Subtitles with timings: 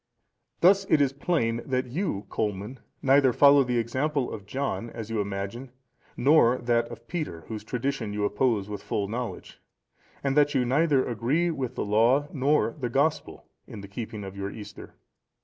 [0.61, 5.11] (473) "Thus it is plain, that you, Colman, neither follow the example of John, as
[5.11, 5.69] you imagine,
[6.17, 9.61] nor that of Peter, whose tradition you oppose with full knowledge,
[10.23, 14.35] and that you neither agree with the Law nor the Gospel in the keeping of
[14.35, 14.95] your Easter.